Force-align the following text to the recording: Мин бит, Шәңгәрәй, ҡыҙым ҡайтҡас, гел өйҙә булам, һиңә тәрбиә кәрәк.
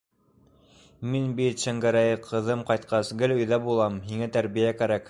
Мин 1.11 1.27
бит, 1.41 1.65
Шәңгәрәй, 1.65 2.17
ҡыҙым 2.29 2.67
ҡайтҡас, 2.71 3.13
гел 3.21 3.39
өйҙә 3.39 3.63
булам, 3.69 4.03
һиңә 4.11 4.35
тәрбиә 4.39 4.79
кәрәк. 4.83 4.99